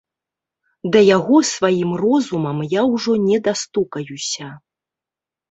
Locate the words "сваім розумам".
1.49-2.57